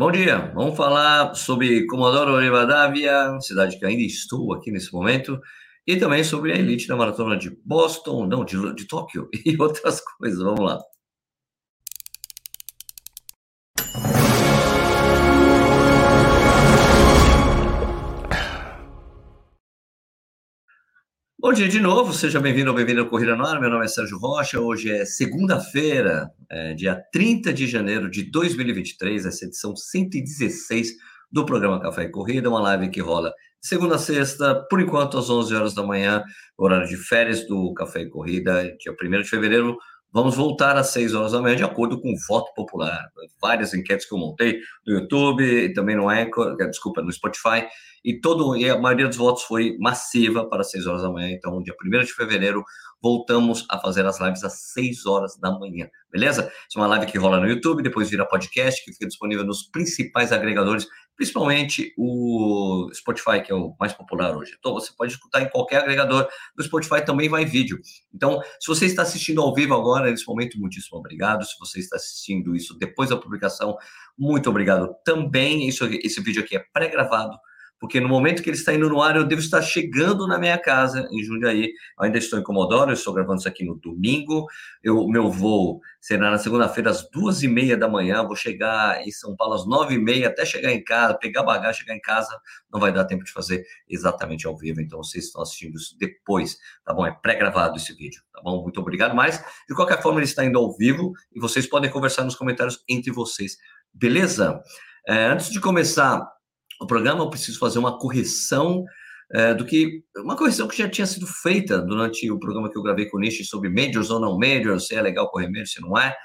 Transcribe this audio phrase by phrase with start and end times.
[0.00, 5.38] Bom dia, vamos falar sobre Comodoro Rivadavia, cidade que ainda estou aqui nesse momento,
[5.86, 10.00] e também sobre a elite da maratona de Boston, não, de, de Tóquio e outras
[10.00, 10.42] coisas.
[10.42, 10.78] Vamos lá.
[21.42, 23.58] Bom dia de novo, seja bem-vindo ou bem-vindo ao Corrida no Ar.
[23.58, 24.60] Meu nome é Sérgio Rocha.
[24.60, 30.90] Hoje é segunda-feira, é, dia 30 de janeiro de 2023, essa edição 116
[31.32, 35.30] do programa Café e Corrida, uma live que rola segunda a sexta, por enquanto às
[35.30, 36.22] 11 horas da manhã,
[36.58, 39.78] horário de férias do Café e Corrida, dia 1 de fevereiro.
[40.12, 43.08] Vamos voltar às 6 horas da manhã, de acordo com o voto popular.
[43.40, 47.66] Várias enquetes que eu montei no YouTube e também no Anchor, desculpa, no Spotify
[48.04, 51.30] e todo e a maioria dos votos foi massiva para 6 horas da manhã.
[51.30, 52.64] Então, dia 1 de fevereiro,
[53.02, 56.52] voltamos a fazer as lives às 6 horas da manhã, beleza?
[56.68, 59.62] Isso é uma live que rola no YouTube, depois vira podcast, que fica disponível nos
[59.62, 60.86] principais agregadores,
[61.16, 64.54] principalmente o Spotify, que é o mais popular hoje.
[64.58, 67.78] Então, você pode escutar em qualquer agregador do Spotify, também vai vídeo.
[68.14, 71.44] Então, se você está assistindo ao vivo agora, nesse momento, muitíssimo obrigado.
[71.44, 73.76] Se você está assistindo isso depois da publicação,
[74.18, 75.68] muito obrigado também.
[75.68, 77.36] Isso, esse vídeo aqui é pré-gravado
[77.80, 80.58] porque no momento que ele está indo no ar, eu devo estar chegando na minha
[80.58, 81.72] casa em Jundiaí.
[81.98, 84.46] Eu ainda estou em Comodoro, eu estou gravando isso aqui no domingo.
[84.86, 88.22] O meu voo será na segunda-feira às duas e meia da manhã.
[88.22, 91.80] Vou chegar em São Paulo às nove e meia, até chegar em casa, pegar bagagem,
[91.80, 92.38] chegar em casa.
[92.70, 96.58] Não vai dar tempo de fazer exatamente ao vivo, então vocês estão assistindo isso depois,
[96.84, 97.06] tá bom?
[97.06, 98.62] É pré-gravado esse vídeo, tá bom?
[98.62, 99.16] Muito obrigado.
[99.16, 102.84] Mas, de qualquer forma, ele está indo ao vivo e vocês podem conversar nos comentários
[102.86, 103.56] entre vocês,
[103.94, 104.60] beleza?
[105.08, 106.30] É, antes de começar
[106.80, 108.84] o programa, eu preciso fazer uma correção
[109.32, 112.82] é, do que uma correção que já tinha sido feita durante o programa que eu
[112.82, 115.80] gravei com o Nishi sobre majors ou não majors, se é legal correr majors, se
[115.80, 116.16] não é.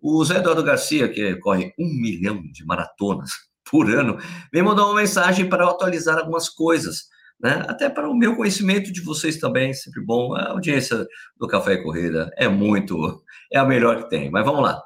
[0.00, 3.30] O Zé Eduardo Garcia, que corre um milhão de maratonas
[3.68, 4.18] por ano,
[4.52, 7.04] me mandou uma mensagem para atualizar algumas coisas,
[7.40, 7.64] né?
[7.66, 10.34] Até para o meu conhecimento de vocês também, sempre bom.
[10.34, 11.06] A audiência
[11.38, 14.30] do Café e Corrida é muito, é a melhor que tem.
[14.30, 14.80] Mas vamos lá.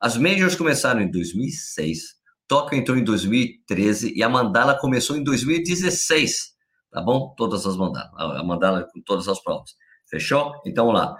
[0.00, 6.54] As majors começaram em 2006 Tóquio entrou em 2013 e a Mandala começou em 2016,
[6.90, 7.34] tá bom?
[7.36, 9.70] Todas as mandalas, a Mandala com todas as provas.
[10.08, 10.52] Fechou?
[10.66, 11.16] Então, vamos lá.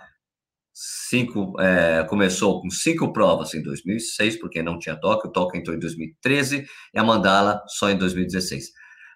[0.73, 5.31] Cinco, é, começou com cinco provas em 2006, porque não tinha Tóquio.
[5.31, 8.73] Tóquio entrou em 2013 e a Mandala só em 2016.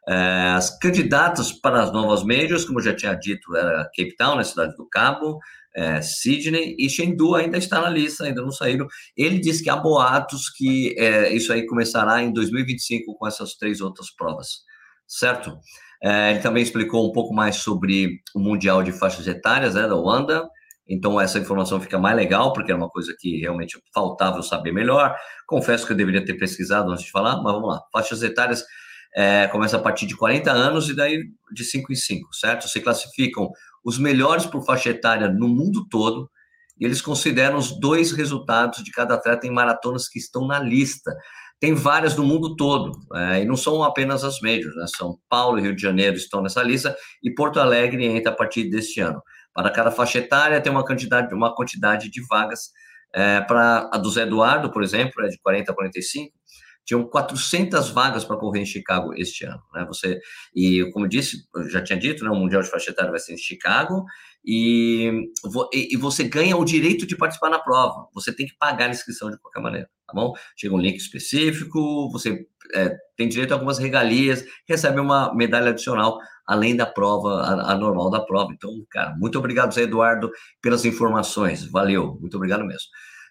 [0.08, 4.36] É, as candidatas para as novas majors, como eu já tinha dito, era Cape Town,
[4.36, 5.38] na cidade do Cabo,
[5.78, 8.88] é, Sydney e Chengdu ainda está na lista, ainda não saíram.
[9.16, 13.80] Ele disse que há boatos que é, isso aí começará em 2025 com essas três
[13.80, 14.62] outras provas,
[15.06, 15.56] certo?
[16.02, 19.94] É, ele também explicou um pouco mais sobre o Mundial de Faixas Etárias né, da
[19.94, 20.48] Wanda,
[20.88, 24.72] então essa informação fica mais legal, porque é uma coisa que realmente faltava eu saber
[24.72, 25.14] melhor.
[25.46, 27.80] Confesso que eu deveria ter pesquisado antes de falar, mas vamos lá.
[27.92, 28.64] Faixas etárias
[29.14, 31.22] é, começa a partir de 40 anos e daí
[31.52, 32.68] de 5 em 5, certo?
[32.68, 33.50] Se classificam
[33.88, 36.30] os melhores por faixa etária no mundo todo,
[36.78, 41.10] e eles consideram os dois resultados de cada atleta em maratonas que estão na lista.
[41.58, 44.84] Tem várias no mundo todo, é, e não são apenas as majors, né?
[44.94, 48.68] São Paulo e Rio de Janeiro estão nessa lista, e Porto Alegre entra a partir
[48.68, 49.22] deste ano.
[49.54, 52.70] Para cada faixa etária, tem uma quantidade, uma quantidade de vagas.
[53.14, 56.30] É, para a do Zé Eduardo, por exemplo, é de 40 a 45,
[56.88, 59.84] tinham 400 vagas para correr em Chicago este ano, né?
[59.88, 60.18] Você
[60.56, 62.30] e como disse, já tinha dito, né?
[62.30, 64.06] O mundial de faixa etária vai ser em Chicago
[64.42, 65.28] e,
[65.74, 68.08] e você ganha o direito de participar na prova.
[68.14, 70.32] Você tem que pagar a inscrição de qualquer maneira, tá bom?
[70.56, 76.18] Chega um link específico, você é, tem direito a algumas regalias, recebe uma medalha adicional
[76.46, 78.50] além da prova, a, a normal da prova.
[78.54, 80.30] Então, cara, muito obrigado, Zé Eduardo,
[80.62, 81.70] pelas informações.
[81.70, 82.88] Valeu, muito obrigado mesmo.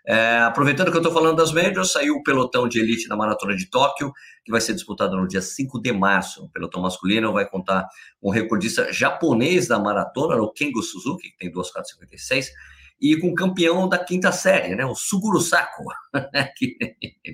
[0.10, 3.54] É, aproveitando que eu estou falando das médias, saiu o pelotão de elite na Maratona
[3.54, 4.14] de Tóquio,
[4.46, 6.46] que vai ser disputado no dia 5 de março.
[6.46, 7.86] O pelotão masculino vai contar
[8.22, 12.50] com o recordista japonês da maratona, o Kengo Suzuki, que tem 2,456,
[13.02, 15.84] e com o campeão da quinta série, né, o Suguru Sako,
[16.56, 16.78] que,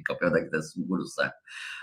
[0.04, 1.36] campeão da quinta Suguru Sako.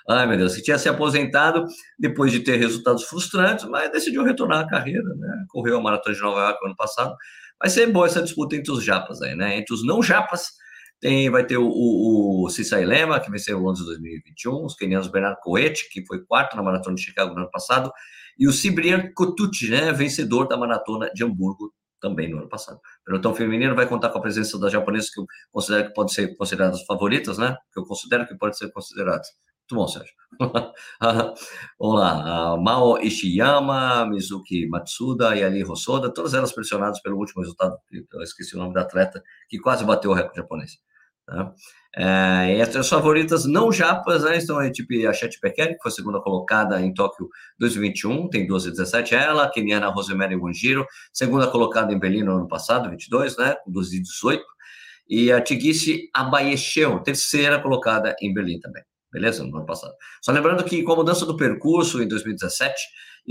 [0.09, 1.67] Ai, meu Deus, que tinha se aposentado
[1.97, 5.45] depois de ter resultados frustrantes, mas decidiu retornar à carreira, né?
[5.49, 7.15] Correu a maratona de Nova York ano passado.
[7.61, 9.57] Vai ser boa essa disputa entre os japas aí, né?
[9.57, 10.59] Entre os não japas
[11.01, 15.09] tem, vai ter o, o, o Cissai Lema, que venceu o Londres 2021, os kenianos
[15.09, 17.91] Bernardo Coete, que foi quarto na maratona de Chicago no ano passado,
[18.39, 22.81] e o Cibrian Kotucci, né, vencedor da maratona de Hamburgo também no ano passado.
[23.05, 26.37] Pelotão feminino vai contar com a presença das japonesas que eu considero que podem ser
[26.37, 27.57] consideradas favoritas, né?
[27.73, 29.29] Que eu considero que podem ser consideradas.
[29.71, 30.15] Muito bom, Sérgio.
[31.79, 32.57] Vamos lá.
[32.57, 38.57] Mao Ishiyama, Mizuki Matsuda e Ali Hosoda, todas elas pressionadas pelo último resultado, eu esqueci
[38.57, 40.79] o nome da atleta, que quase bateu o recorde japonês.
[41.31, 41.55] Tá?
[41.97, 46.21] É, e as favoritas não japas né, estão tipo a Chet Bekele, que foi segunda
[46.21, 47.29] colocada em Tóquio
[47.59, 52.49] 2021, tem 12 17 ela, a keniana Rosemary Wanjiro, segunda colocada em Berlim no ano
[52.49, 54.45] passado, 22, né, com 12 18,
[55.09, 58.83] e a Tigisi Abayesheu, terceira colocada em Berlim também,
[59.13, 59.45] beleza?
[59.45, 59.95] No ano passado.
[60.21, 62.75] Só lembrando que com a mudança do percurso em 2017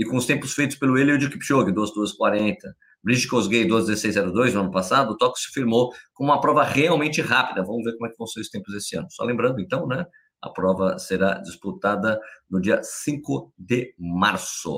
[0.00, 2.74] e com os tempos feitos pelo Eliud Kipchoge, 2 2 40
[3.04, 7.62] Bridge Kosgei 12.1602 no ano passado, o Tóquio se firmou como uma prova realmente rápida.
[7.62, 9.08] Vamos ver como é que vão ser os tempos esse ano.
[9.10, 10.06] Só lembrando, então, né?
[10.40, 12.18] A prova será disputada
[12.50, 14.72] no dia 5 de março.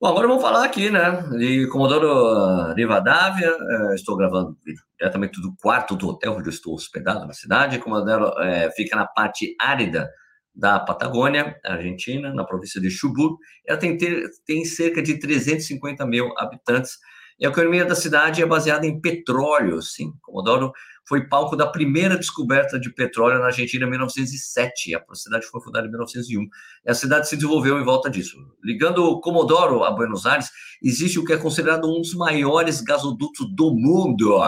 [0.00, 3.52] Bom, agora vamos falar aqui, né, de Comodoro Rivadavia.
[3.90, 4.56] É, estou gravando
[4.98, 7.80] diretamente do quarto do hotel onde eu estou hospedado na cidade.
[7.80, 10.08] Comodoro é, fica na parte árida
[10.54, 13.36] da Patagônia, Argentina, na província de Chubut.
[13.66, 16.98] Ela tem, ter, tem cerca de 350 mil habitantes.
[17.38, 20.12] E a economia da cidade é baseada em petróleo, sim.
[20.20, 20.72] Comodoro
[21.08, 24.94] foi palco da primeira descoberta de petróleo na Argentina em 1907.
[24.94, 26.42] A cidade foi fundada em 1901.
[26.86, 28.36] E a cidade se desenvolveu em volta disso.
[28.62, 30.50] Ligando Comodoro a Buenos Aires,
[30.82, 34.38] existe o que é considerado um dos maiores gasodutos do mundo.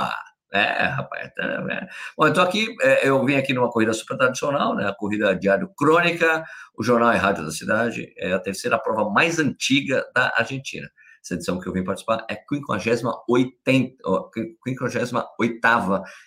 [0.52, 1.30] É, rapaz.
[1.38, 1.88] É, é.
[2.16, 4.86] Bom, então aqui eu vim aqui numa corrida super tradicional, né?
[4.86, 6.44] A corrida diário crônica,
[6.76, 10.86] o jornal e rádio da cidade, é a terceira prova mais antiga da Argentina.
[11.24, 13.52] Essa edição que eu vim participar é a 58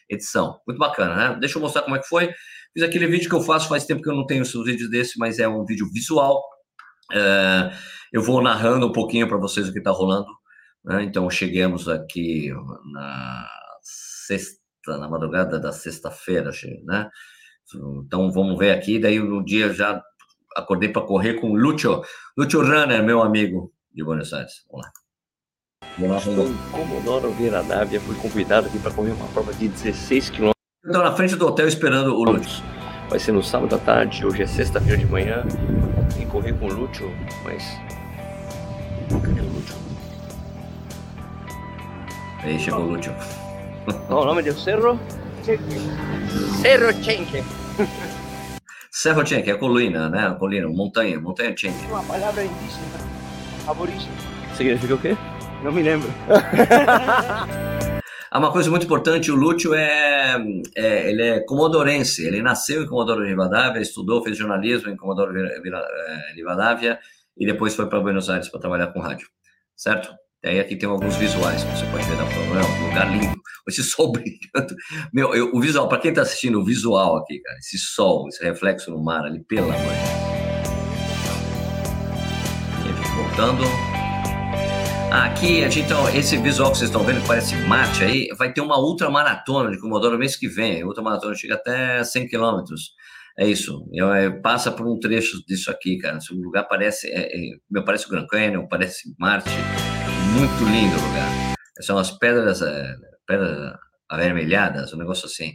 [0.10, 0.60] edição.
[0.66, 1.38] Muito bacana, né?
[1.40, 2.34] Deixa eu mostrar como é que foi.
[2.74, 5.20] Fiz aquele vídeo que eu faço faz tempo que eu não tenho esses vídeos desse,
[5.20, 6.42] mas é um vídeo visual.
[7.12, 7.72] É,
[8.12, 10.30] eu vou narrando um pouquinho para vocês o que está rolando.
[10.84, 11.04] Né?
[11.04, 12.52] Então, chegamos aqui
[12.92, 13.48] na
[14.26, 16.52] sexta, na madrugada da sexta-feira,
[16.84, 17.10] né?
[18.06, 19.00] Então vamos ver aqui.
[19.00, 20.02] Daí no dia já
[20.56, 22.02] acordei para correr com o Lúcio,
[22.38, 24.64] Lúcio Runner, meu amigo de Buenos Aires.
[24.70, 24.92] Vamos lá.
[26.18, 30.52] Estou em Comodoro Rivadavia, fui convidado aqui para correr uma prova de 16 km.
[30.84, 32.64] Estou na frente do hotel esperando o Lúcio.
[33.10, 35.44] Vai ser no sábado à tarde, hoje é sexta-feira de manhã.
[36.20, 37.10] E correr com o Lúcio,
[37.44, 37.64] mas.
[39.10, 39.76] Cadê o Lúcio?
[42.44, 43.14] Aí chegou o Lúcio.
[44.08, 45.00] Qual o nome do cerro?
[46.62, 47.44] Cerro Chenque.
[48.92, 50.36] Cerro Chenque, é colina, né?
[50.40, 51.86] Colina, montanha, montanha Chenque.
[51.88, 52.98] Uma palavra indígena,
[53.68, 54.16] aborígene.
[54.56, 55.18] Significa o quê?
[55.64, 56.10] Não me lembro.
[58.32, 60.36] Há uma coisa muito importante, o Lúcio é,
[60.76, 66.34] é, ele é comodorense, ele nasceu em Comodoro Rivadavia, estudou, fez jornalismo em Comodoro é,
[66.36, 67.00] Rivadavia
[67.38, 69.30] e depois foi para Buenos Aires para trabalhar com rádio,
[69.74, 70.14] certo?
[70.46, 73.42] E aí aqui tem alguns visuais que você pode ver na é um lugar lindo,
[73.68, 74.76] esse sol brilhando.
[75.12, 78.44] Meu, eu, o visual, para quem está assistindo, o visual aqui, cara, esse sol, esse
[78.44, 80.04] reflexo no mar ali, pela manhã.
[82.86, 83.64] E voltando.
[85.12, 88.78] Aqui, então, esse visual que vocês estão vendo, que parece Marte aí, vai ter uma
[88.78, 90.84] ultramaratona de Comodoro mês que vem.
[90.84, 92.92] A ultramaratona chega até 100 quilômetros.
[93.36, 93.84] É isso.
[94.16, 96.20] É, passa por um trecho disso aqui, cara.
[96.32, 99.50] O lugar parece, é, é, parece o Grand Canyon, parece Marte.
[100.36, 101.56] Muito lindo o lugar.
[101.80, 102.94] São as pedras, é,
[103.26, 103.74] pedras
[104.10, 105.54] avermelhadas, um negócio assim.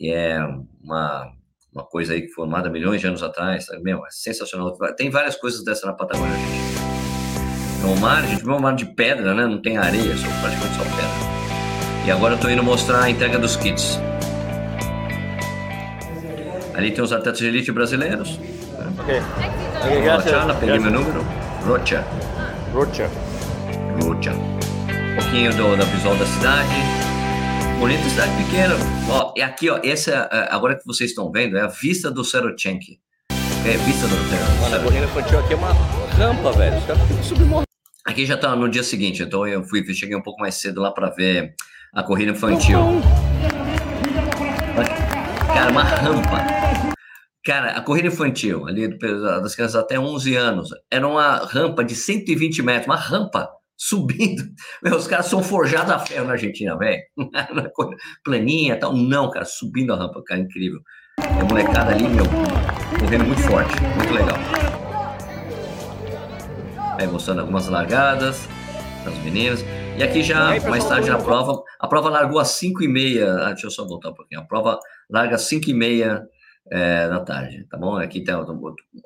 [0.00, 0.44] E é
[0.82, 1.30] uma,
[1.72, 3.66] uma coisa aí formada milhões de anos atrás.
[3.66, 3.82] Sabe?
[3.82, 4.76] Meu, é sensacional.
[4.96, 6.76] Tem várias coisas dessa na Patagônia, gente.
[7.78, 9.46] Então, o mar, gente vê um mar de pedra, né?
[9.46, 12.06] Não tem areia, só praticamente só pedra.
[12.06, 14.00] E agora eu tô indo mostrar a entrega dos kits.
[16.74, 18.40] Ali tem os atletas de elite brasileiros.
[18.98, 19.20] Ok.
[20.04, 21.24] Rocha, peguei meu número.
[21.64, 22.04] Rocha.
[22.72, 23.25] Rocha.
[24.02, 24.32] Rocha.
[24.32, 26.74] Um pouquinho do, da visual da cidade.
[27.78, 28.74] Bonita cidade pequena.
[29.10, 32.24] Ó, e aqui, ó, essa, é, agora que vocês estão vendo, é a vista do
[32.24, 33.00] Serochenki.
[33.30, 34.60] É, vista do Serochenki.
[34.60, 35.72] Mano, a corrida infantil aqui é uma
[36.16, 36.78] rampa, velho.
[36.78, 37.64] Os caras ficam
[38.06, 40.92] Aqui já tá no dia seguinte, então eu fui, cheguei um pouco mais cedo lá
[40.92, 41.54] para ver
[41.92, 42.78] a corrida infantil.
[45.52, 46.46] Cara, uma rampa.
[47.44, 52.62] Cara, a corrida infantil, ali das crianças até 11 anos, era uma rampa de 120
[52.62, 54.42] metros, uma rampa subindo.
[54.82, 57.02] Meu, os caras são forjados a ferro na Argentina, velho.
[58.24, 58.96] Planinha tal.
[58.96, 60.80] Não, cara, subindo a rampa, cara, incrível.
[61.18, 62.24] a molecada ali, meu,
[62.98, 64.36] correndo muito forte, muito legal.
[66.98, 68.48] Aí mostrando algumas largadas
[69.04, 69.64] das meninas.
[69.98, 73.32] E aqui já, mais tarde na prova, a prova largou às 5 e meia.
[73.34, 74.40] Ah, deixa eu só voltar um pouquinho.
[74.40, 74.78] A prova
[75.10, 76.26] larga às 5 e meia
[76.70, 77.96] é, da tarde, tá bom?
[77.96, 78.34] Aqui tem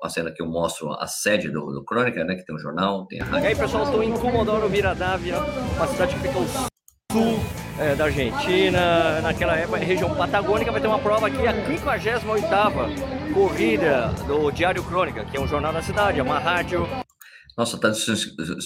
[0.03, 2.35] a cena que eu mostro a sede do, do Crônica, né?
[2.35, 3.45] Que tem o jornal, tem a rádio.
[3.45, 5.39] E aí, pessoal, estou em Comodoro Viradávia,
[5.77, 7.39] uma cidade que fica ao sul
[7.79, 9.21] é, da Argentina.
[9.21, 15.25] Naquela época, região patagônica, vai ter uma prova aqui, a 58ª corrida do Diário Crônica,
[15.25, 16.87] que é um jornal da cidade, é uma rádio.
[17.57, 17.93] Nossa, tá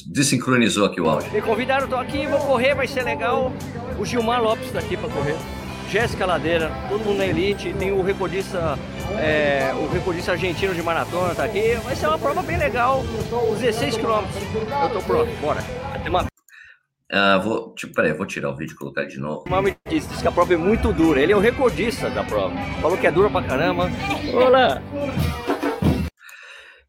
[0.06, 1.32] desincronizou aqui o áudio.
[1.32, 3.52] Me convidaram, tô aqui, vou correr, vai ser legal.
[3.98, 5.36] O Gilmar Lopes tá aqui para correr.
[5.90, 8.78] Jéssica Ladeira, todo mundo na elite, tem o recordista,
[9.18, 11.74] é, o recordista argentino de maratona tá aqui.
[11.84, 13.02] Vai ser uma prova bem legal,
[13.60, 14.36] 16 quilômetros.
[14.82, 15.62] Eu tô pronto, bora.
[16.06, 16.26] Uma...
[17.12, 19.44] Ah, vou, tipo, peraí, vou tirar o vídeo e colocar de novo.
[19.48, 21.20] O me disse, disse que a prova é muito dura.
[21.20, 22.54] Ele é o recordista da prova.
[22.80, 23.88] Falou que é dura pra caramba.
[24.32, 24.82] Olá!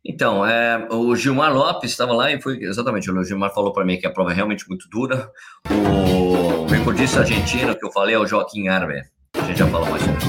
[0.07, 3.97] Então, é, o Gilmar Lopes estava lá e foi exatamente, o Gilmar falou para mim
[3.97, 5.31] que a prova é realmente muito dura.
[5.67, 9.01] O recordista argentino que eu falei é o Joaquim Arbe.
[9.33, 10.19] A gente já falou mais sobre.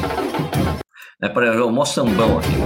[1.21, 2.57] É para o moçambão aqui.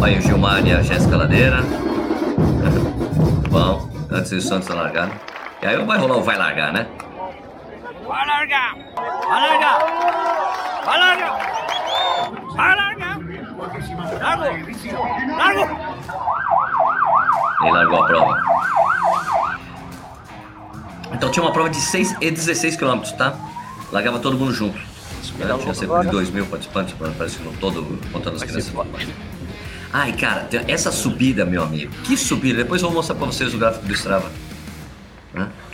[0.00, 1.58] Aí o Gilmar e a Jéssica Ladeira.
[3.50, 5.10] Bom, antes do Santos largar.
[5.60, 6.86] E aí vai rolar o vai largar, né?
[8.06, 8.74] Vai largar!
[8.94, 9.78] Vai largar!
[10.84, 11.32] Vai largar!
[12.54, 12.91] Vai largar!
[14.20, 14.44] Largo!
[15.36, 15.62] Largo!
[17.62, 18.42] Ele largou a prova.
[21.12, 23.36] Então tinha uma prova de 6 e 16 quilômetros, tá?
[23.90, 24.76] Largava todo mundo junto.
[25.38, 25.58] Né?
[25.60, 28.72] Tinha cerca de 2 mil participantes, parece que no todo, contando as crianças.
[29.92, 32.58] Ai, cara, essa subida, meu amigo, que subida.
[32.58, 34.30] Depois eu vou mostrar pra vocês o gráfico do Strava.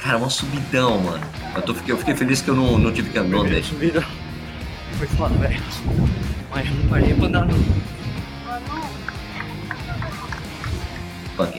[0.03, 1.25] Cara, uma subidão, mano.
[1.55, 3.39] Eu, tô, eu fiquei feliz que eu não, não tive que andar.
[3.63, 4.05] Subida
[4.99, 5.63] foi foda, velho.
[6.89, 7.55] Parei pra andar, não.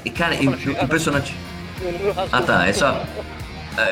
[0.03, 1.33] E, cara, impressionante.
[2.31, 2.67] Ah, tá.
[2.67, 3.05] É só.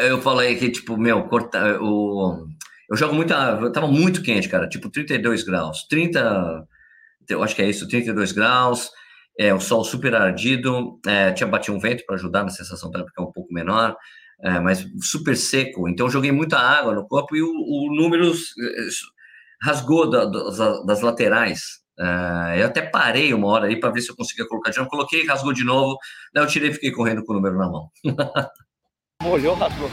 [0.01, 2.45] Eu falei que, tipo, meu, corta, o,
[2.89, 3.59] eu jogo muita.
[3.61, 4.67] Eu tava muito quente, cara.
[4.67, 5.85] Tipo, 32 graus.
[5.89, 6.65] 30.
[7.29, 8.89] Eu acho que é isso, 32 graus.
[9.39, 10.99] É, o sol super ardido.
[11.05, 13.95] É, tinha batido um vento para ajudar na sensação térmica um pouco menor.
[14.41, 15.87] É, mas super seco.
[15.89, 18.87] Então, eu joguei muita água no corpo e o, o número eh,
[19.61, 21.61] rasgou da, das, das laterais.
[21.99, 24.89] Uh, eu até parei uma hora aí para ver se eu conseguia colocar de novo.
[24.89, 25.97] Coloquei, rasgou de novo.
[26.33, 27.89] Daí eu tirei e fiquei correndo com o número na mão.
[29.23, 29.89] Molhou, rasgou.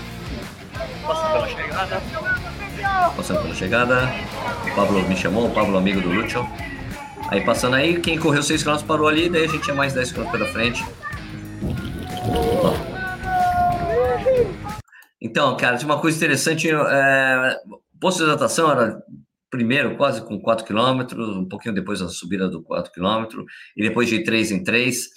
[1.06, 2.02] Passando pela chegada.
[3.16, 4.09] Passando pela chegada.
[4.71, 6.47] O Pablo me chamou, o Pablo amigo do Lúcio.
[7.30, 10.12] Aí passando aí, quem correu 6 km parou ali, daí a gente tinha mais 10
[10.12, 10.85] km pela frente.
[15.21, 16.68] Então, cara, tinha uma coisa interessante.
[16.71, 17.56] É,
[17.99, 19.02] posto de hidratação era
[19.54, 23.44] primeiro quase com 4 km, um pouquinho depois da subida do 4 km,
[23.76, 25.04] e depois de 3 em 3.
[25.04, 25.08] Uh,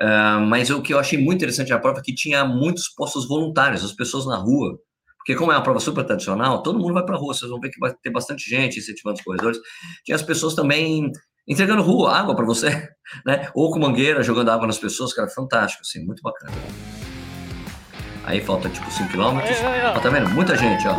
[0.00, 3.28] ah, mas o que eu achei muito interessante na prova é que tinha muitos postos
[3.28, 4.76] voluntários, as pessoas na rua.
[5.18, 7.60] Porque como é uma prova super tradicional, todo mundo vai para a rua, vocês vão
[7.60, 9.58] ver que vai ter bastante gente incentivando os corredores.
[10.04, 11.10] Tinha as pessoas também
[11.46, 12.88] entregando rua, água para você,
[13.24, 13.48] né?
[13.54, 16.52] Ou com mangueira, jogando água nas pessoas, cara, fantástico, assim, muito bacana.
[18.24, 19.38] Aí falta tipo 5 km.
[19.94, 20.28] Ó, tá vendo?
[20.30, 20.96] Muita gente, ó.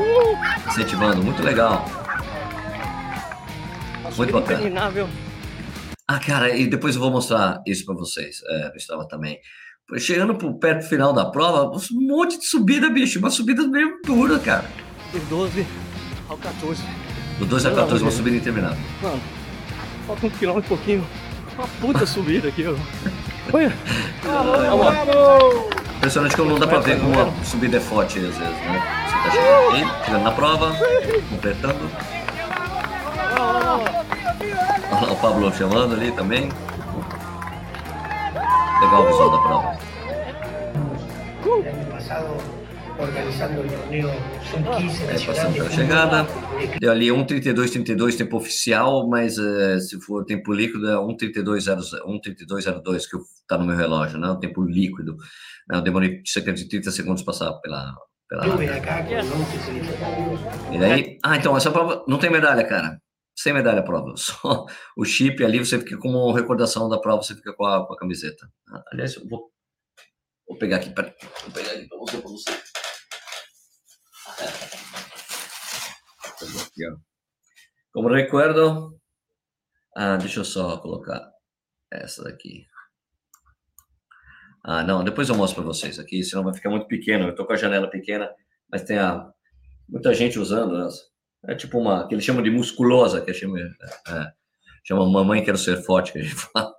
[0.69, 1.85] Incentivando, muito legal.
[4.15, 5.09] Muito bacana.
[6.07, 8.41] Ah, cara, e depois eu vou mostrar isso para vocês.
[8.47, 9.39] É, eu estava também.
[9.97, 13.19] Chegando pro perto do final da prova, um monte de subida, bicho.
[13.19, 14.65] Uma subida meio dura, cara.
[15.11, 15.65] Do 12
[16.29, 16.83] ao 14.
[17.39, 18.77] Do 12 ao 14, uma subida interminável.
[19.01, 19.21] Mano,
[20.05, 21.07] falta um quilômetro e pouquinho.
[21.57, 22.75] Uma puta subida aqui, ó.
[23.53, 23.73] Olha.
[25.97, 29.05] Impressionante que não dá pra ver como a subida é forte às vezes, né?
[29.07, 30.75] Você tá chegando aí, chegando na prova,
[31.29, 32.16] completando.
[35.11, 36.49] o Pablo chamando ali também.
[38.81, 39.77] Legal o visual da prova.
[42.99, 44.09] organizando o torneio
[44.49, 46.27] sub-15 é, passando pela chegada.
[46.79, 53.57] Deu ali 1,32,32 tempo oficial, mas uh, se for tempo líquido é 1,32,02 que está
[53.57, 54.29] no meu relógio, né?
[54.29, 55.15] O tempo líquido.
[55.69, 55.77] Né?
[55.77, 57.93] Eu demorei cerca de 30 segundos passar pela.
[58.27, 58.45] pela...
[60.71, 61.17] E daí.
[61.23, 62.99] Ah, então, essa prova não tem medalha, cara
[63.37, 64.13] sem medalha a prova.
[64.17, 64.65] Só
[64.97, 67.97] o chip ali, você fica como recordação da prova, você fica com a, com a
[67.97, 68.51] camiseta.
[68.91, 69.51] Aliás, eu vou,
[70.47, 71.13] vou pegar aqui, peraí.
[71.43, 72.51] Vou pegar aqui para você, para você.
[77.93, 78.99] Como recuerdo,
[79.95, 81.31] ah, deixa eu só colocar
[81.91, 82.65] essa daqui.
[84.63, 87.27] Ah, não, depois eu mostro para vocês aqui, senão vai ficar muito pequeno.
[87.27, 88.29] Eu tô com a janela pequena,
[88.69, 89.31] mas tem a,
[89.87, 91.16] muita gente usando essa.
[91.45, 93.63] É tipo uma, que eles chamam de musculosa, que chama, é,
[94.09, 94.27] é,
[94.83, 96.73] chama mamãe quero ser forte, que a gente fala.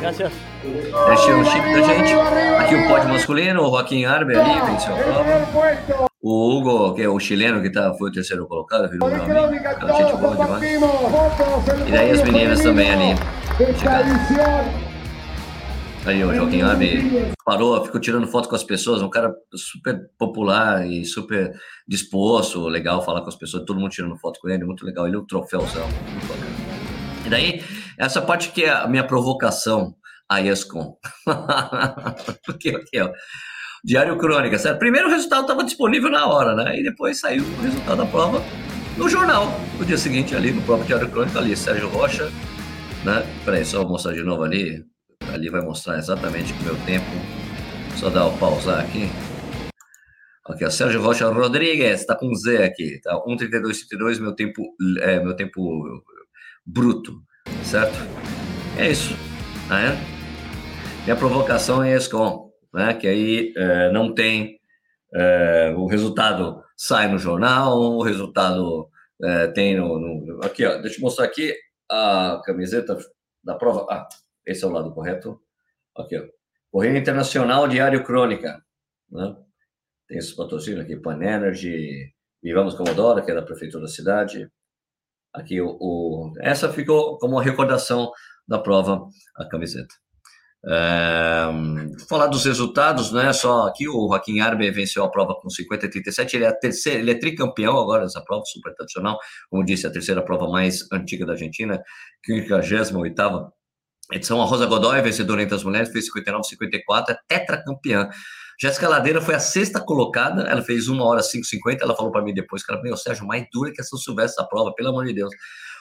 [0.00, 0.32] Graças.
[0.62, 2.12] Eles tiram o chip da gente.
[2.60, 6.08] Aqui o pódio masculino, o Joaquim Arbe ali, venceu a prova.
[6.22, 9.64] O Hugo, que é o chileno que tá, foi o terceiro colocado, virou meu amigo.
[9.96, 11.88] gente boa demais.
[11.88, 13.16] E daí as meninas também ali.
[13.78, 14.87] Chegaram.
[16.06, 20.86] Aí o Joaquim Arme parou, ficou tirando foto com as pessoas, um cara super popular
[20.86, 21.52] e super
[21.86, 25.06] disposto, legal falar com as pessoas, todo mundo tirando foto com ele, muito legal.
[25.06, 25.86] Ele é um troféuzão.
[27.26, 27.62] E daí,
[27.98, 29.94] essa parte que é a minha provocação
[30.28, 30.96] a ESCOM.
[32.44, 33.10] Porque ó,
[33.82, 34.78] Diário Crônica, certo?
[34.78, 36.78] Primeiro o resultado estava disponível na hora, né?
[36.78, 38.42] E depois saiu o resultado da prova
[38.96, 39.46] no jornal.
[39.78, 42.30] No dia seguinte, ali no próprio Diário Crônica, ali, Sérgio Rocha,
[43.04, 43.24] né?
[43.44, 44.84] Peraí, só vou mostrar de novo ali.
[45.32, 47.06] Ali vai mostrar exatamente o meu tempo.
[47.96, 49.08] Só dar o pausar aqui.
[50.46, 53.14] Aqui, ó, Sérgio Rocha Rodrigues, tá com Z aqui, tá?
[53.26, 54.62] 1,32,32, meu tempo,
[55.00, 56.02] é, meu tempo
[56.64, 57.22] bruto,
[57.64, 57.98] certo?
[58.78, 59.14] É isso,
[59.68, 59.94] né?
[61.06, 62.94] E a provocação é ESCOM, né?
[62.94, 64.58] Que aí é, não tem,
[65.14, 68.88] é, o resultado sai no jornal, o resultado
[69.22, 71.54] é, tem no, no, Aqui, ó, deixa eu mostrar aqui
[71.90, 72.96] a camiseta
[73.44, 73.86] da prova.
[73.90, 74.08] Ah,
[74.50, 75.40] esse é o lado correto.
[75.96, 76.24] Aqui, ó.
[76.70, 78.62] Correio Internacional Diário Crônica,
[79.10, 79.36] né?
[80.06, 82.12] tem esse patrocínio aqui, Pan Energy,
[82.42, 84.50] Vivamos Comodoro, que é da prefeitura da cidade.
[85.34, 88.10] Aqui o, o essa ficou como recordação
[88.46, 89.94] da prova a camiseta.
[90.66, 91.46] É,
[92.08, 93.32] falar dos resultados, né?
[93.32, 96.36] Só aqui o Joaquim Arbe venceu a prova com 50 e 37.
[96.36, 99.18] Ele é ele é tricampeão agora dessa prova super tradicional.
[99.50, 101.82] Como disse, a terceira prova mais antiga da Argentina,
[102.24, 103.57] 58
[104.12, 104.40] edição.
[104.40, 108.08] A Rosa Godoy, vencedora entre as mulheres, fez 59 54, é tetracampeã.
[108.60, 111.78] Jéssica Ladeira foi a sexta colocada, ela fez uma hora 5,50.
[111.80, 114.48] Ela falou para mim depois, cara, meu, Sérgio, mais dura que a São Silvestre essa
[114.48, 115.32] prova, pelo amor de Deus.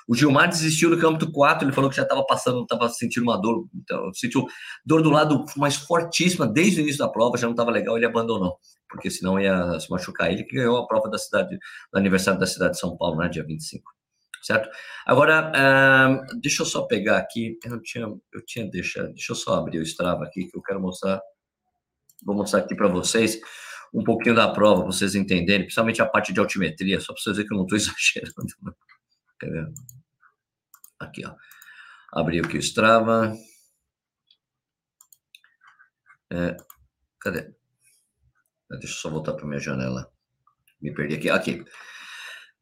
[0.08, 3.36] O Gilmar desistiu no quilômetro 4, ele falou que já estava passando, estava sentindo uma
[3.36, 4.46] dor, então, sentiu
[4.86, 8.06] dor do lado mais fortíssima desde o início da prova, já não estava legal, ele
[8.06, 8.58] abandonou,
[8.90, 10.32] porque senão ia se machucar.
[10.32, 11.58] Ele que ganhou a prova da cidade,
[11.92, 13.97] do aniversário da cidade de São Paulo, né, dia 25
[14.48, 14.70] certo?
[15.06, 19.56] Agora, uh, deixa eu só pegar aqui, eu tinha, eu tinha deixado, deixa eu só
[19.56, 21.22] abrir o Strava aqui, que eu quero mostrar
[22.24, 23.40] Vou mostrar aqui para vocês
[23.94, 27.38] um pouquinho da prova, para vocês entenderem, principalmente a parte de altimetria, só para vocês
[27.38, 28.78] verem que eu não estou exagerando.
[29.40, 29.68] Quer ver?
[31.00, 31.36] Aqui, ó.
[32.12, 33.34] Abri aqui o Strava.
[36.32, 36.58] É,
[37.20, 37.54] cadê?
[38.70, 40.12] Deixa eu só voltar para minha janela.
[40.82, 41.30] Me perdi aqui.
[41.30, 41.66] Aqui.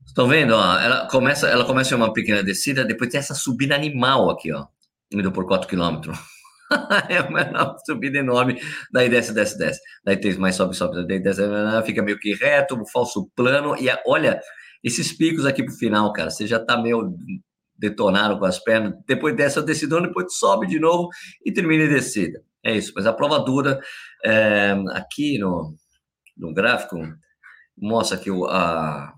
[0.06, 0.54] Estão vendo?
[0.56, 4.66] Ó, ela começa, ela começa uma pequena descida, depois tem essa subida animal aqui, ó,
[5.12, 6.18] indo por 4 quilômetros.
[7.10, 8.60] é uma subida enorme,
[8.91, 9.80] daí desce, desce, desce.
[10.04, 11.41] Daí tem mais sobe, sobe, daí desce,
[11.86, 13.76] fica meio que reto, falso plano.
[13.78, 14.39] E olha,
[14.84, 17.15] esses picos aqui pro final, cara, você já tá meio
[17.78, 18.93] detonado com as pernas.
[19.08, 21.10] Depois dessa decidão, depois sobe de novo
[21.46, 22.41] e termina a descida.
[22.63, 22.93] É isso.
[22.96, 23.80] Mas a prova dura,
[24.24, 25.76] é, aqui no,
[26.38, 26.98] no gráfico,
[27.78, 28.46] mostra aqui o.
[28.46, 29.13] A,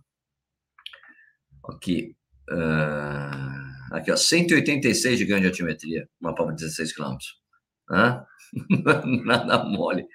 [1.71, 2.15] aqui.
[2.49, 7.17] Uh, Aqui, ó, 186 de ganho de altimetria, uma prova de 16 km.
[9.23, 10.05] Nada mole.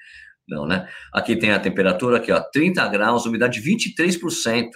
[0.47, 0.89] Não, né?
[1.13, 4.71] Aqui tem a temperatura, aqui, ó, 30 graus, umidade 23%.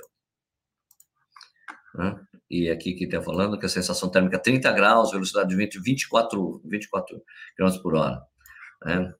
[1.98, 2.20] Hã?
[2.48, 6.62] E aqui que está falando que a sensação térmica 30 graus, velocidade de vento 24,
[6.64, 7.22] 24
[7.56, 8.22] km por hora.
[8.84, 9.12] Né?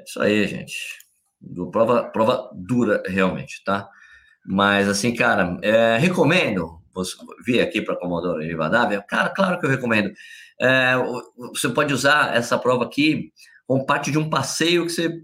[0.00, 0.76] É isso aí, gente.
[1.72, 3.88] Prova, prova dura, realmente, tá?
[4.46, 6.80] Mas, assim, cara, é, recomendo
[7.44, 9.02] vir aqui para Comodoro Rivadavia?
[9.02, 10.12] Cara, claro que eu recomendo.
[10.60, 10.94] É,
[11.50, 13.32] você pode usar essa prova aqui
[13.66, 15.20] como parte de um passeio que você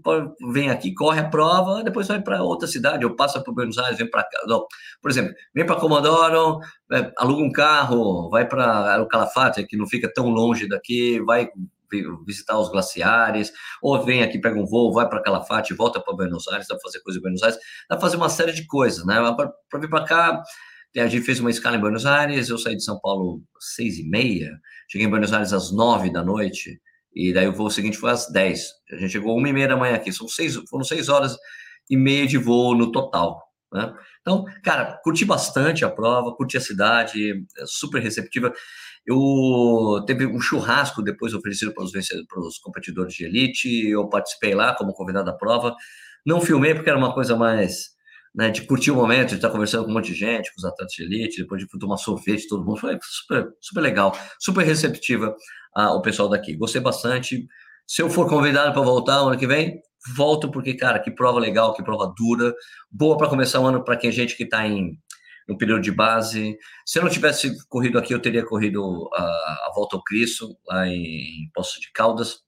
[0.51, 3.97] vem aqui, corre a prova, depois vai para outra cidade, ou passa para Buenos Aires,
[3.97, 4.37] vem para cá.
[5.01, 6.59] Por exemplo, vem para Comodoro,
[6.91, 11.47] é, aluga um carro, vai para o Calafate, que não fica tão longe daqui, vai
[12.25, 13.51] visitar os glaciares,
[13.81, 16.81] ou vem aqui, pega um voo, vai para Calafate, volta para Buenos Aires, dá para
[16.81, 17.57] fazer coisa em Buenos Aires,
[17.89, 19.15] dá para fazer uma série de coisas, né?
[19.69, 20.43] Para vir para cá,
[20.95, 23.97] a gente fez uma escala em Buenos Aires, eu saí de São Paulo às seis
[23.97, 24.51] e meia,
[24.89, 26.79] cheguei em Buenos Aires às nove da noite,
[27.15, 28.69] e daí o voo seguinte foi às dez.
[28.91, 31.35] A gente chegou uma e meia da manhã aqui, são seis, foram seis horas
[31.89, 33.42] e meia de voo no total.
[33.73, 33.91] Né?
[34.21, 38.53] Então, cara, curti bastante a prova, curti a cidade, é super receptiva.
[39.05, 44.53] Eu teve um churrasco depois oferecido para os, para os competidores de elite, eu participei
[44.53, 45.75] lá como convidado da prova.
[46.25, 47.93] Não filmei porque era uma coisa mais
[48.33, 50.65] né, de curtir o momento, de estar conversando com um monte de gente, com os
[50.65, 52.77] atletas de elite, depois de tomar sorvete, todo mundo.
[52.77, 55.35] Foi super, super legal, super receptiva
[55.75, 56.55] a, o pessoal daqui.
[56.55, 57.45] Gostei bastante.
[57.87, 59.81] Se eu for convidado para voltar ano que vem,
[60.15, 62.53] volto, porque, cara, que prova legal, que prova dura,
[62.91, 64.97] boa para começar o ano para quem gente que está em
[65.47, 66.57] no período de base.
[66.85, 70.87] Se eu não tivesse corrido aqui, eu teria corrido a, a volta ao Cristo, lá
[70.87, 72.39] em Poço de Caldas,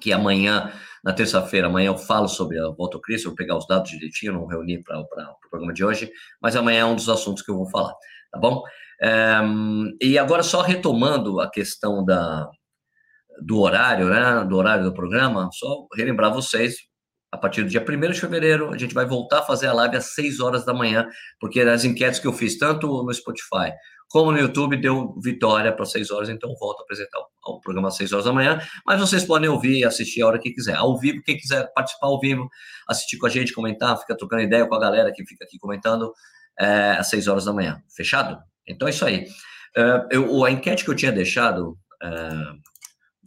[0.00, 0.72] que amanhã
[1.02, 4.32] na terça-feira, amanhã eu falo sobre a volta ao Cristo, vou pegar os dados direitinho,
[4.32, 7.50] não reuni para o pro programa de hoje, mas amanhã é um dos assuntos que
[7.50, 7.94] eu vou falar,
[8.30, 8.62] tá bom?
[9.00, 9.38] É,
[10.02, 12.48] e agora só retomando a questão da,
[13.42, 16.74] do horário, né, do horário do programa, só relembrar vocês,
[17.30, 19.96] a partir do dia 1 de fevereiro, a gente vai voltar a fazer a live
[19.96, 21.06] às 6 horas da manhã,
[21.38, 23.72] porque as enquetes que eu fiz, tanto no Spotify
[24.10, 27.96] como no YouTube, deu vitória para 6 horas, então volto a apresentar o programa às
[27.96, 30.76] 6 horas da manhã, mas vocês podem ouvir e assistir a hora que quiser.
[30.76, 32.48] Ao vivo, quem quiser participar ao vivo,
[32.88, 36.10] assistir com a gente, comentar, fica trocando ideia com a galera que fica aqui comentando
[36.58, 37.82] é, às 6 horas da manhã.
[37.94, 38.38] Fechado?
[38.66, 39.26] Então é isso aí.
[39.76, 41.72] Uh, eu, a enquete que eu tinha deixado
[42.02, 42.58] uh,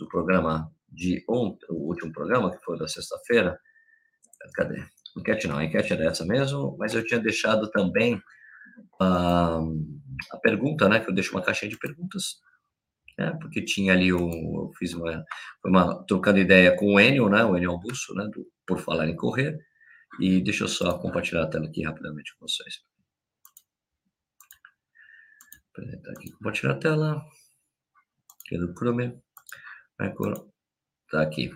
[0.02, 3.58] do programa de ontem, o último programa, que foi da sexta-feira,
[4.56, 4.84] cadê?
[5.16, 9.62] Enquete não, a enquete era essa mesmo, mas eu tinha deixado também uh,
[10.32, 11.00] a pergunta, né?
[11.00, 12.40] Que eu deixo uma caixinha de perguntas,
[13.18, 13.38] né?
[13.40, 15.24] Porque tinha ali um, eu fiz uma,
[15.66, 17.44] uma trocando ideia com o Enio, né?
[17.46, 18.28] O Enio Augusto, né?
[18.34, 19.58] Do, por falar em correr.
[20.20, 22.82] E deixa eu só compartilhar a tela aqui rapidamente com vocês.
[25.72, 27.26] Apresentar aqui, compartilhar a tela.
[28.46, 29.22] Aqui do Chrome.
[31.12, 31.52] Tá aqui.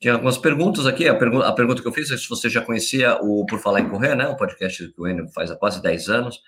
[0.00, 1.08] Tinha algumas perguntas aqui.
[1.08, 3.80] A, pergu a pergunta que eu fiz é se você já conhecia o Por Falar
[3.80, 4.26] em Correr, né?
[4.28, 6.40] O podcast que o Enio faz há quase 10 anos.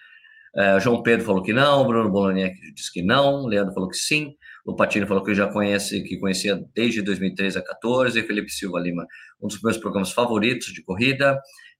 [0.56, 4.35] É, João Pedro falou que não, Bruno Bolonier disse que não, Leandro falou que sim,
[4.64, 9.06] o Patino falou que já conhece, que conhecia desde 2013 a 14, Felipe Silva Lima,
[9.38, 11.38] um dos meus programas favoritos de corrida,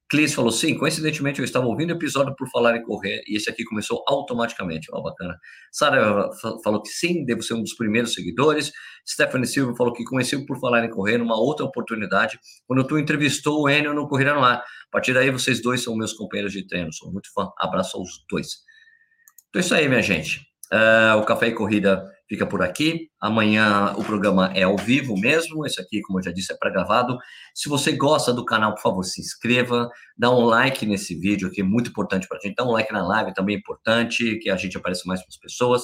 [0.09, 3.51] Clis falou, sim, coincidentemente eu estava ouvindo o episódio por falar em correr e esse
[3.51, 5.37] aqui começou automaticamente, ó, bacana.
[5.73, 6.31] Sara
[6.63, 8.71] falou que sim, devo ser um dos primeiros seguidores.
[9.09, 13.63] Stephanie Silva falou que conheceu por falar em correr numa outra oportunidade, quando tu entrevistou
[13.63, 14.59] o Enio no Corrida no Ar.
[14.59, 17.51] A partir daí, vocês dois são meus companheiros de treino, sou muito fã.
[17.59, 18.49] Abraço aos dois.
[19.49, 20.41] Então é isso aí, minha gente.
[20.73, 23.09] Uh, o Café e Corrida fica por aqui.
[23.21, 25.67] Amanhã o programa é ao vivo mesmo.
[25.67, 27.17] Esse aqui, como eu já disse, é pré-gravado.
[27.55, 31.61] Se você gosta do canal, por favor, se inscreva, dá um like nesse vídeo, que
[31.61, 32.57] é muito importante para a gente.
[32.57, 35.39] Dá um like na live também é importante, que a gente apareça mais para as
[35.39, 35.83] pessoas.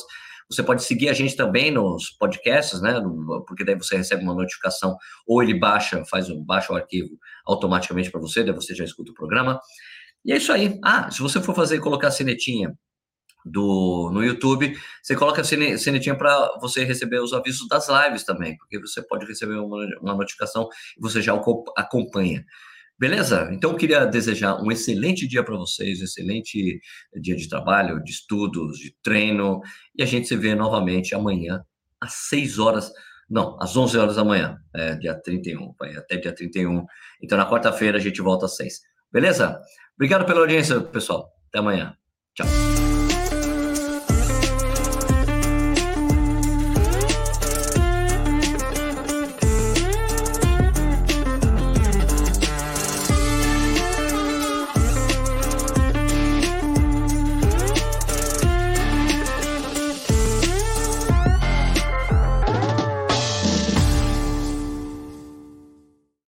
[0.50, 3.00] Você pode seguir a gente também nos podcasts, né?
[3.46, 7.10] Porque daí você recebe uma notificação ou ele baixa, faz um baixa o arquivo
[7.46, 9.60] automaticamente para você, daí você já escuta o programa.
[10.24, 10.78] E é isso aí.
[10.84, 12.76] Ah, se você for fazer colocar a sinetinha
[13.44, 18.56] do, no YouTube, você coloca a sinetinha para você receber os avisos das lives também,
[18.56, 21.34] porque você pode receber uma, uma notificação e você já
[21.76, 22.44] acompanha.
[22.98, 23.48] Beleza?
[23.52, 26.80] Então, eu queria desejar um excelente dia para vocês, um excelente
[27.20, 29.60] dia de trabalho, de estudos, de treino,
[29.96, 31.64] e a gente se vê novamente amanhã,
[32.00, 32.92] às 6 horas,
[33.28, 36.84] não, às 11 horas da manhã, é, dia 31, vai até dia 31.
[37.20, 38.80] Então, na quarta-feira, a gente volta às 6.
[39.10, 39.60] Beleza?
[39.96, 41.32] Obrigado pela audiência, pessoal.
[41.48, 41.96] Até amanhã.
[42.34, 42.46] Tchau.